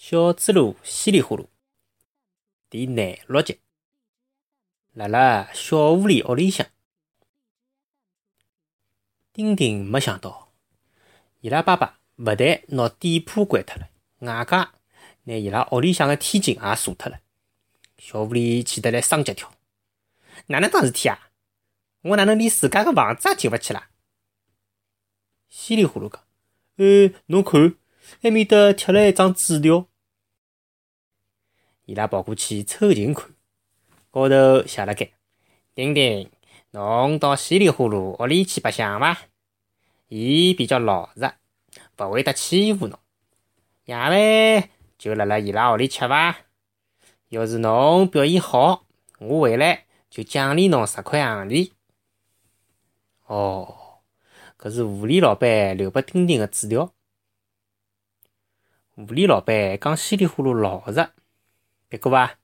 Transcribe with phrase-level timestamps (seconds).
[0.00, 1.48] 小猪猡稀里呼噜
[2.70, 3.58] 第廿六集，
[4.92, 6.68] 辣辣小狐狸屋里向，
[9.32, 10.52] 丁丁没想到，
[11.40, 13.90] 伊拉爸爸勿但拿店铺关脱了，
[14.20, 14.72] 外加
[15.24, 17.20] 拿伊拉屋里向个天井也锁脱了。
[17.98, 19.52] 小狐狸气得来双脚跳，
[20.46, 21.32] 哪能桩事体啊？
[22.02, 23.90] 我哪能连自家个房子也进勿去啦？
[25.48, 26.24] 稀里呼噜讲，
[26.76, 27.74] 呃，侬看。
[28.22, 29.86] 埃面搭贴了一张纸条，
[31.88, 33.30] 伊拉跑过去凑近看，
[34.10, 35.10] 高头写了该
[35.74, 36.30] ：“丁丁，
[36.72, 39.16] 侬到稀里呼噜屋里去白相伐？
[40.08, 41.32] 伊比较老实，
[41.96, 42.98] 勿会得欺负侬。
[43.86, 46.36] 夜饭就辣辣伊拉屋里吃伐？
[47.30, 48.84] 要是侬表现好，
[49.18, 51.72] 我回来就奖励侬十块洋钿。”
[53.24, 54.02] 哦，
[54.58, 56.92] 搿是狐狸老板留拨丁丁个纸条。
[58.94, 61.08] 狐狸老板讲稀里呼噜老实，
[61.88, 62.38] 别过伐？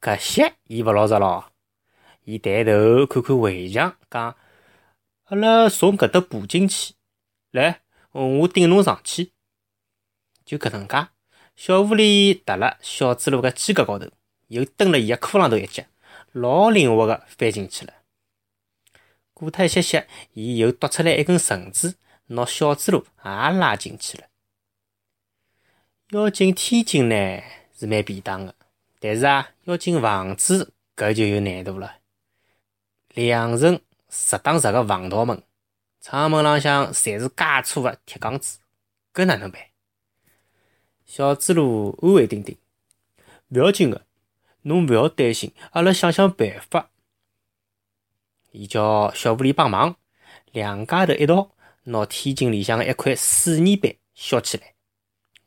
[0.00, 1.52] 搿些伊勿老实咯。
[2.24, 4.36] 伊抬头看看围墙，讲
[5.24, 6.94] ：“阿拉从搿搭爬进去，
[7.50, 9.32] 来，我顶侬上去。”
[10.44, 11.08] 就搿能介，
[11.54, 14.10] 小狐狸踏辣小猪猡个肩胛高头，
[14.48, 15.84] 又蹬了伊个裤浪头一脚，
[16.32, 17.94] 老灵活个翻进去了。
[19.32, 21.96] 过脱一歇歇，伊又夺出来一根绳子，
[22.26, 24.24] 拿小猪猡也拉进去了。
[26.10, 27.42] 要进天井呢
[27.78, 28.54] 是蛮便当的，
[29.00, 31.96] 但是啊，要进房子搿就有难度了。
[33.14, 35.42] 两层实打实个防盗门，
[36.00, 38.58] 窗门浪向侪是介粗个铁钢子，
[39.12, 39.60] 搿哪能办？
[41.06, 42.56] 小猪猡安慰丁丁
[43.50, 44.06] ：“勿要紧个，
[44.62, 46.90] 侬勿要担心，阿拉想想办法。”
[48.52, 49.96] 伊叫小狐狸帮忙，
[50.52, 51.50] 两家头一道
[51.84, 54.74] 拿天井里向个一块水泥板削起来。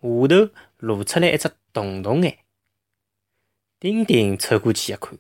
[0.02, 2.40] 下头露出来一只洞洞眼，
[3.84, 5.20] 丁丁凑过去一看，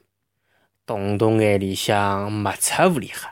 [0.85, 3.29] 洞洞眼里向没出狐狸黑，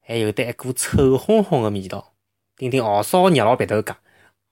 [0.00, 2.14] 还有得一股臭烘烘的味道。
[2.56, 3.96] 丁丁嗷嗷捏牢鼻头讲：“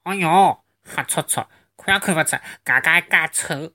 [0.05, 3.73] 哎哟，黑戳戳，看也看勿出，嘎嘎介臭。”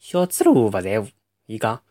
[0.00, 1.06] 小猪猡勿在乎，
[1.46, 1.84] 伊讲：“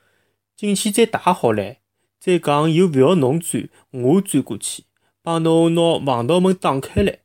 [0.57, 1.77] 进去再打好唻，
[2.19, 4.83] 再讲又勿要侬钻，我钻过去，
[5.21, 7.19] 帮侬拿防盗门打开来。”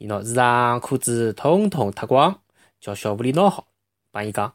[0.00, 2.40] 伊拿衣裳裤子统统脱光，
[2.86, 3.66] 叫小狐狸拿好，
[4.12, 4.54] 帮伊讲：“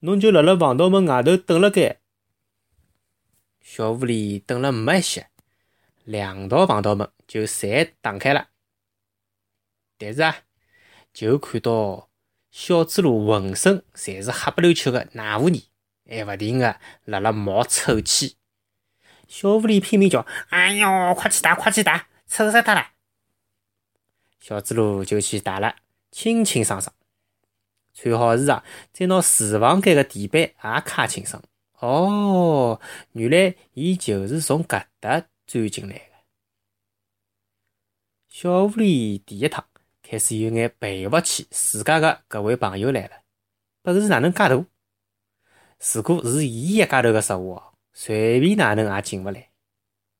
[0.00, 2.00] 侬就辣辣防盗门外头等辣盖。”
[3.62, 5.30] 小狐狸等了没一歇，
[6.02, 8.48] 两道防盗门就侪打开了。
[9.96, 10.38] 但是啊，
[11.12, 12.10] 就看到
[12.50, 15.68] 小猪猡浑身侪是黑不溜秋个奶糊泥，
[16.08, 18.38] 还勿停个辣辣冒臭气。
[19.28, 22.88] 小狐狸拼命叫：“哎哟，快去打，快去打，臭死脱了！”
[24.42, 25.76] 小猪猡就去打了，
[26.10, 26.92] 清清爽爽，
[28.00, 30.52] 穿好衣裳，再拿厨房间个地板也
[30.86, 31.42] 擦清爽。
[31.80, 32.80] 哦，
[33.12, 36.02] 原来伊就是从搿搭钻进来的。
[38.28, 39.64] 小狐狸第一趟
[40.00, 43.22] 开始有眼佩服起自家个搿位朋友来了，
[43.82, 44.64] 本事哪能介大？
[45.94, 49.48] 如果是伊一家头个说话，随便哪能也进勿来。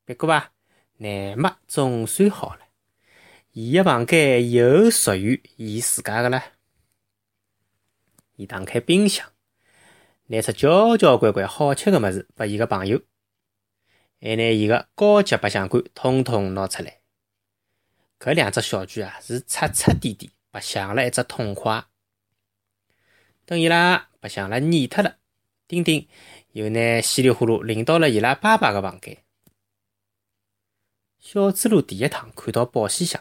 [0.04, 0.50] 别过伐，
[0.96, 2.60] 内幕总算好了。
[3.52, 6.42] 伊个房间又属于伊自家个了。
[8.38, 9.32] 伊打开冰箱，
[10.26, 13.02] 拿出交交关关好吃个物事拨伊个朋友，
[14.20, 17.00] 还拿伊个高级白相馆统统拿出来。
[18.20, 21.84] 搿两只小鬼啊，是彻彻底底白相了一只痛快。
[23.44, 25.16] 等伊拉白相了腻脱了，
[25.66, 26.06] 丁丁
[26.52, 29.24] 又拿稀里呼噜领到了伊拉爸爸个房间。
[31.18, 33.20] 小猪猡第一趟看到保险箱。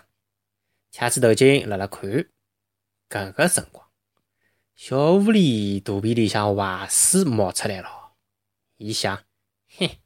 [0.92, 2.30] 掐起头颈，辣辣看。
[3.10, 3.87] 搿个辰光，
[4.78, 8.14] 小狐狸肚皮里向坏水冒出来了。
[8.78, 9.24] 伊想，
[9.68, 9.98] 嘿，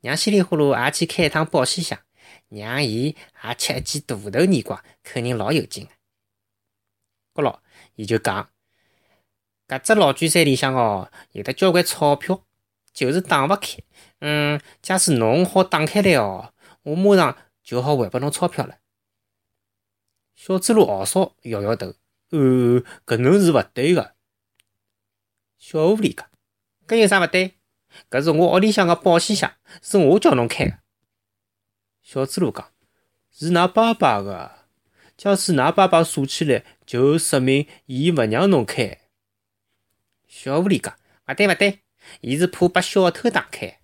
[0.00, 2.00] 让稀里呼噜也去开一趟保险箱，
[2.48, 3.14] 让伊
[3.44, 5.90] 也吃一记大头年瓜，肯定老有劲个。
[7.34, 7.62] 过咯，
[7.94, 8.48] 伊就讲，
[9.68, 12.42] 搿只老卷山里向哦，有得交关钞票，
[12.94, 13.76] 就是打勿开。
[14.20, 16.54] 嗯，假使侬好打开来哦，
[16.84, 18.78] 我马上就好还拨侬钞票了。
[20.34, 21.94] 小猪猡豪少摇摇头，
[22.34, 24.14] 呃，搿能是勿对个。
[25.56, 26.26] 小狐狸讲
[26.88, 27.54] ：“搿有啥勿对？
[28.10, 30.78] 搿是我屋里向个保险箱，是我叫侬开个。”
[32.02, 32.70] 小猪猡讲
[33.30, 34.50] ：“是㑚爸爸个，
[35.16, 38.98] 假使㑚爸爸锁起来，就说明伊勿让侬开。”
[40.26, 40.92] 小狐狸讲
[41.28, 41.80] ：“勿对勿对，
[42.20, 43.78] 伊是怕把小偷打开。”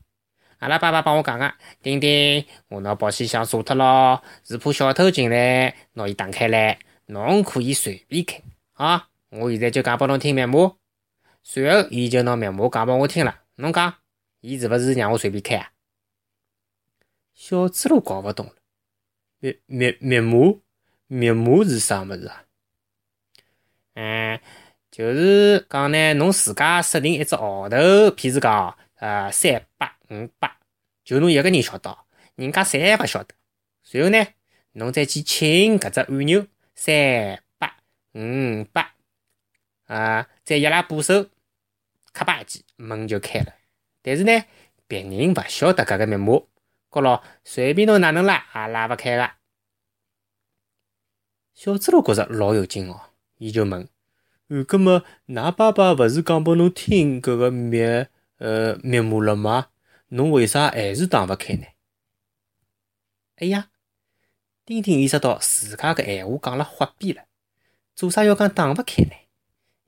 [0.59, 6.79] 阿拉爸爸帮我讲个，丁丁，我拿保险箱锁脱咯，是怕小偷进来拿伊打开来。
[7.11, 8.41] 侬可以随便开
[8.75, 9.09] 啊！
[9.31, 10.77] 我现在就讲拨侬听密码。
[11.43, 13.41] 随后，伊就拿密码讲拨我听了。
[13.57, 13.95] 侬讲，
[14.41, 15.73] 伊是勿是让我随便开啊？
[17.35, 18.55] 小猪猡搞勿懂了，
[19.41, 20.61] 密密密码，
[21.09, 22.45] 密码是啥物事啊？
[23.95, 24.41] 嗯，
[24.91, 30.59] 就是讲呢，侬自家设定一只号头，譬如讲，呃，三八五八，
[31.05, 31.99] 就侬一个人晓得，
[32.37, 33.35] 人家侪勿晓得。
[33.83, 34.25] 随后呢，
[34.73, 36.47] 侬再去轻搿只按钮，
[36.81, 37.77] 三八
[38.15, 38.95] 五八，
[39.85, 41.29] 啊，再一拉把手，
[42.15, 43.53] 咔吧一记，门就开了。
[44.01, 44.47] 但是呢，
[44.89, 46.41] 别人勿晓得搿个密码。
[46.91, 49.31] 觉咯，随便侬哪能拉也拉勿开个。
[51.53, 52.99] 小猪猡觉着老有劲哦，
[53.37, 53.87] 伊就问
[54.49, 57.79] ：“呃，葛末㑚爸爸勿是讲拨侬听搿个密
[58.39, 59.69] 呃密码了吗？
[60.09, 61.67] 侬为啥还是打勿开呢？”
[63.37, 63.69] 哎呀，
[64.65, 67.25] 丁丁意识到自家个闲话讲了滑边了，
[67.95, 69.13] 做啥要讲打勿开呢？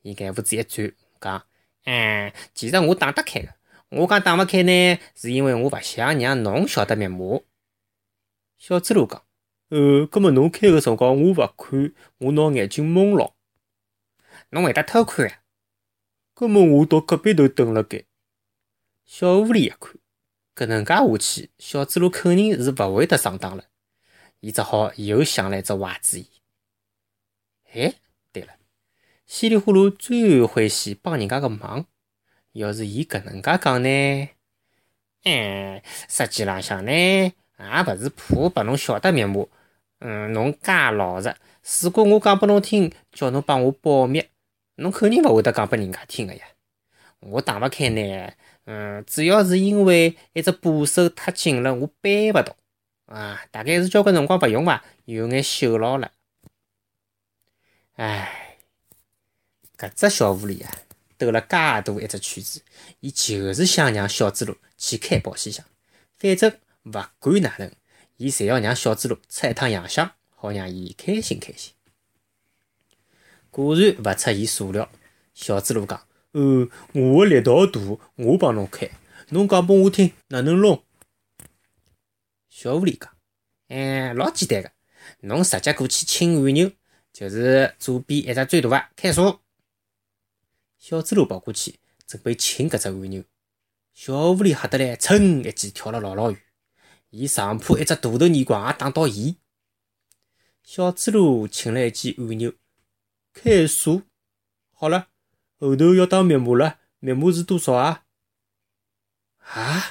[0.03, 1.47] 伊眼胡子一转，讲
[1.85, 3.49] ：“嗯，其实我打得开个。”
[3.91, 7.41] 我讲打勿开呢，是因为我勿想让侬晓得密码。
[8.57, 9.23] 小猪猡讲
[9.69, 13.35] ：“呃，葛末侬开个辰光我勿看，我拿眼睛蒙牢。
[14.51, 15.43] 侬会得偷看啊？
[16.35, 18.05] 葛末我到隔壁头等辣盖。
[19.05, 19.95] 小狐狸一看，
[20.55, 23.65] 搿能介下去，小猪猡肯定是勿会得上当了。
[24.43, 26.27] 伊只好又想了一只坏主意。
[27.73, 27.95] 哎，
[28.33, 28.55] 对了，
[29.25, 31.87] 稀里呼噜最欢喜帮人家个忙。
[32.51, 34.29] 要是伊搿能介讲呢？
[35.23, 37.33] 哎，实际浪向呢，也
[37.87, 39.47] 勿是怕拨侬晓得密码。
[40.01, 41.33] 嗯，侬介老实，
[41.81, 44.25] 如果我讲拨侬听，叫侬帮我保密，
[44.75, 46.45] 侬肯定勿会得讲拨人家听个呀。
[47.21, 48.33] 我打勿开呢，
[48.65, 52.57] 嗯，主要是因为一只把手太紧了，我扳勿动。
[53.13, 56.13] 啊，大概是交关辰光勿用伐，有眼锈牢了。
[57.97, 58.59] 哎，
[59.77, 60.73] 搿只小狐狸啊！
[61.19, 62.63] 兜了介大一只圈子，
[63.01, 65.65] 伊就是想让小猪猡去开保险箱。
[66.19, 66.51] 反正
[66.85, 67.71] 勿管哪能，
[68.17, 71.75] 伊侪要让小猪猡出一趟洋相，好让伊开心开心。
[73.51, 74.91] 果然勿出伊所料，
[75.35, 77.79] 小猪猡讲：“呃，我个力道大，
[78.17, 78.91] 我帮侬开。
[79.29, 80.83] 侬讲拨我听哪能弄？”
[82.55, 83.11] 小狐狸讲
[83.69, 84.71] ：“哎，老简单个，
[85.21, 86.71] 侬直接过去轻按钮，
[87.11, 89.43] 就是左边一只最大个开锁。”
[90.77, 93.25] 小猪猡跑过去，准备亲搿只按钮。
[93.95, 96.39] 小狐狸吓得来，噌一记跳了老老远。
[97.09, 99.39] 伊上怕一只大头耳光也打到伊。
[100.63, 102.53] 小猪猡亲了一记按钮，
[103.33, 104.03] 开锁。
[104.73, 105.09] 好了，
[105.59, 108.05] 后头要打密码了，密码是多少啊？
[109.39, 109.89] 啊！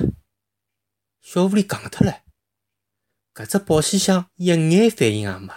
[1.20, 2.22] 小狐狸戆脱了。
[3.34, 5.54] 搿只保险箱一眼反应也没。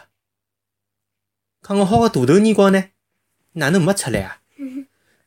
[1.63, 2.91] 讲好个大头耳光呢？
[3.53, 4.43] 哪能没出来啊？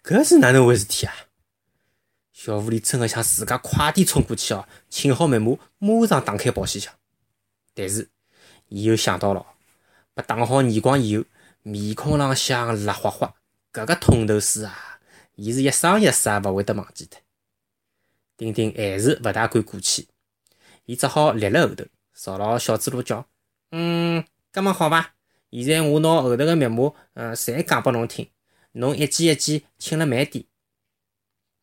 [0.03, 1.13] 搿是哪能回事体啊？
[2.31, 6.93] 小狐狸真个想自家快点冲过去哦，请好密码，马上打开保险箱。
[7.73, 8.09] 但是，
[8.69, 9.45] 伊又想到了，
[10.13, 11.23] 被打好耳光以后，
[11.63, 13.33] 面孔浪向辣花花，
[13.73, 14.99] 搿个痛头水啊，
[15.35, 17.17] 伊是一生一世也勿会得忘记的。
[18.37, 20.07] 丁丁还是勿大敢过去，
[20.85, 21.85] 伊只好立辣后头，
[22.17, 23.29] 朝牢小猪猡叫
[23.69, 25.13] ：“嗯，搿么好伐？
[25.51, 28.27] 现在我拿后头个密码，嗯，侪讲拨侬听。”
[28.73, 30.45] 侬一记一记，轻了慢点。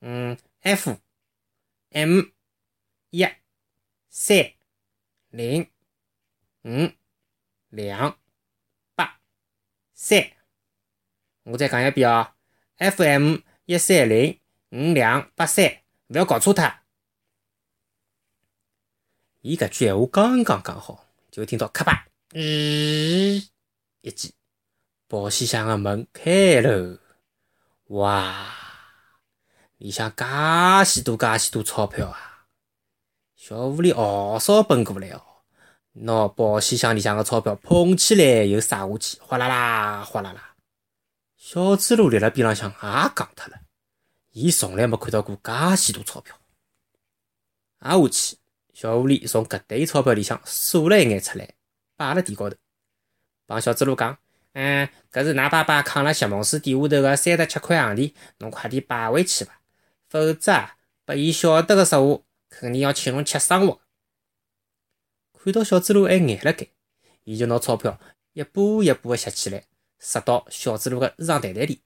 [0.00, 0.96] 嗯，F
[1.90, 2.20] M
[3.10, 3.26] 一
[4.08, 4.52] 三
[5.30, 5.68] 零
[6.62, 6.90] 五
[7.68, 8.18] 两
[8.94, 9.20] 八
[9.92, 10.24] 三，
[11.42, 12.32] 我再讲一遍哦
[12.76, 14.40] ，F M 一三零
[14.70, 16.83] 五两八三，勿要搞错脱。
[19.44, 23.46] 伊搿句闲话刚刚讲好，就听到咔吧，咦，
[24.00, 24.32] 一记，
[25.06, 26.96] 保险箱个门开喽。
[27.88, 28.46] 哇！
[29.76, 30.24] 里向介
[30.86, 32.46] 许多、介许多钞票啊！
[33.36, 35.22] 小狐狸嗷嗷奔过来哦，
[35.92, 40.54] 拿保险箱里向个钞票捧起来又撒下去，哗啦啦，哗啦啦。
[41.36, 43.60] 小猪猡立辣边浪向也戆脱了，
[44.30, 46.34] 伊从来没看到过介许多钞票。
[47.80, 48.38] 挨下去，
[48.74, 51.48] 小狐狸从搿堆钞票里向数了一眼出来，
[51.96, 52.56] 摆辣地高头，
[53.46, 54.18] 帮小猪猡讲。
[54.52, 59.60] 嗯，搿是㑚爸爸藏辣席梦思底下头个三十七块洋钿，侬快点摆回去伐，
[60.08, 63.80] 否则啊，拨伊晓得个说话，肯定要请侬吃生活。
[65.32, 66.68] 看到小猪猡还眼辣盖，
[67.24, 67.98] 伊就拿钞票
[68.32, 69.64] 一步一步个拾起来，
[69.98, 71.82] 塞到小猪猡个衣裳袋袋里。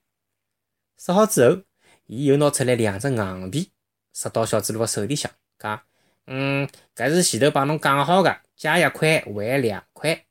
[0.97, 1.62] 塞好之后，
[2.07, 3.73] 伊又拿出来两只硬币，
[4.12, 5.83] 塞到小猪猡个手里向，讲：
[6.30, 10.26] 嗯，搿是前头帮侬讲好个，借一块还两块。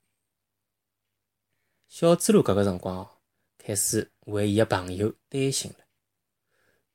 [1.87, 3.09] 小猪猡搿个辰光哦，
[3.57, 5.77] 开始为伊个朋友担心了。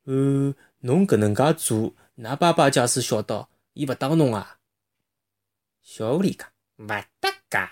[0.05, 4.61] 呃，侬搿能介做，㑚爸爸假使晓得，伊勿打侬啊？
[5.81, 6.87] 小狐狸讲：勿
[7.19, 7.69] 搭界，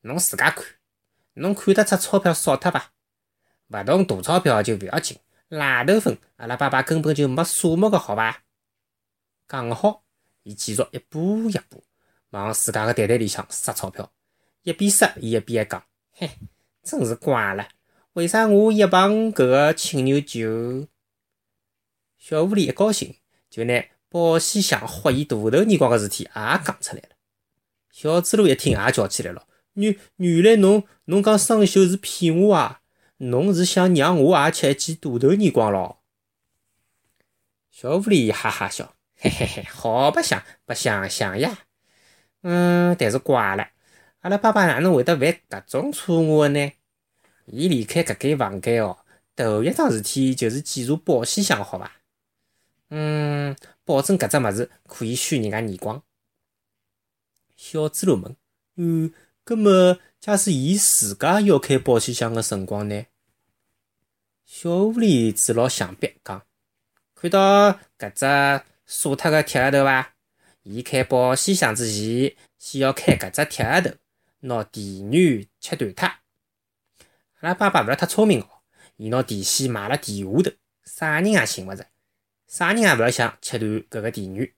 [0.00, 0.64] 侬自家看，
[1.34, 2.92] 侬看得出钞票少脱伐？
[3.68, 8.42] 勿动大钞票就勿要紧，赖头粉，阿拉爸爸根本就没数目个好伐？
[9.46, 10.01] 讲好，
[10.42, 11.84] 伊继续一步一步
[12.30, 14.12] 往自家个袋袋里向塞钞票，
[14.62, 16.30] 一边塞伊一边还讲：嘿，
[16.82, 17.68] 真是怪了，
[18.14, 20.88] 为啥我一碰搿个青牛就……
[22.18, 23.16] 小狐狸一高兴，
[23.50, 27.08] 就拿保险箱豁伊大头耳光个事体也讲出来了。
[27.90, 32.80] 小猪猡一听也叫起来了：“原原来侬侬讲生锈是骗我啊？
[33.18, 36.02] 侬是想让我也吃一记大头耳光咯？”
[37.70, 41.56] 小狐狸哈哈笑：“嘿嘿嘿，好白相，白相相呀！
[42.40, 43.68] 嗯，但是怪了，
[44.22, 46.72] 阿拉爸爸哪能会得犯搿种错误呢？
[47.46, 48.98] 伊离开搿间房间哦，
[49.36, 51.92] 头一桩事体就是检查保险箱，好伐？”
[52.90, 56.02] 嗯，保证搿只物事可以虚人家耳光。
[57.56, 58.36] 小猪猡问
[58.74, 59.14] ：“嗯，
[59.44, 63.06] 葛末假使伊自家要开保险箱个辰光呢？”
[64.44, 66.42] 小狐狸指牢墙壁讲
[67.14, 70.14] ：“看到搿只锁脱个铁额头伐？
[70.64, 73.90] 伊开保险箱之前，先要开搿只铁额头，
[74.40, 76.06] 拿电源切断脱。
[77.40, 78.48] 阿拉爸爸勿要太聪明哦，
[78.96, 80.50] 伊拿电线埋辣电下头，
[80.84, 81.86] 啥人也寻勿着。”
[82.46, 84.52] 啥人也勿要想切断搿个电源，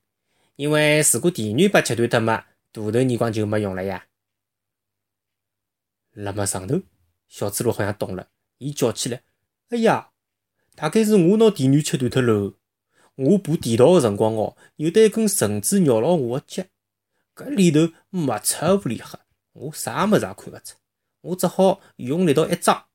[0.57, 4.05] 因为如果电源被切断脱嘛，大头耳光就没用了呀。
[6.11, 6.81] 辣么上头，
[7.29, 8.27] 小猪猡好像懂了，
[8.57, 9.23] 伊叫起来
[9.71, 10.11] ：“哎呀，
[10.75, 12.55] 大概是我拿电源切断脱喽！
[13.15, 16.63] 我补地道个辰光哦，有得一根绳子绕牢我个脚，
[17.35, 19.19] 搿里头没出乌里黑，
[19.53, 20.75] 我啥物事也看勿出，
[21.21, 22.87] 我只好用力道一抓，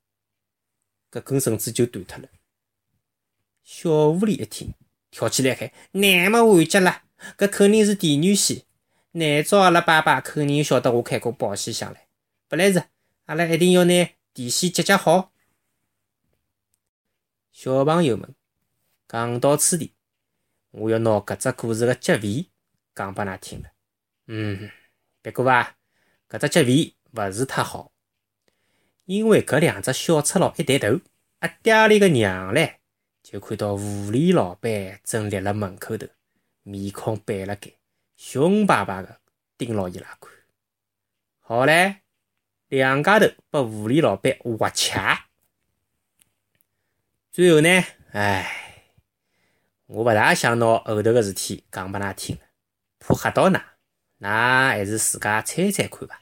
[1.10, 2.28] 搿根绳子就断脱了。”
[3.64, 4.74] 小狐狸一听。
[5.12, 7.02] 跳起来喊：“难么完结了，
[7.36, 8.62] 搿肯定是电源线。
[9.10, 11.96] 难早阿拉爸爸肯定晓得我开过保险箱唻，
[12.46, 12.84] 不来事，
[13.24, 15.32] 阿拉一定要拿电线接接好。”
[17.50, 18.32] 小朋友们，
[19.08, 19.92] 讲到此地，
[20.70, 22.48] 我要拿搿只故事的结尾
[22.94, 23.70] 讲拨㑚听了。
[24.26, 24.70] 嗯，
[25.22, 25.76] 不过伐，
[26.28, 27.92] 搿只结尾勿是太好，
[29.04, 31.00] 因为搿两只小赤佬一抬头，
[31.40, 32.74] 阿爹里个娘唻！
[33.22, 36.06] 就看到狐狸老板正立辣门口头，
[36.62, 37.72] 面孔板辣盖，
[38.16, 39.20] 凶巴巴个
[39.58, 40.30] 盯牢伊拉看。
[41.40, 41.96] 好唻，
[42.68, 45.28] 两家头被狐狸老板挖卡。
[47.32, 48.69] 最后呢，唉，
[49.92, 52.42] 我勿大想拿后头个事体讲拨㑚听了，
[53.00, 53.60] 怕吓到㑚，
[54.20, 56.20] 㑚还是自家猜猜看伐。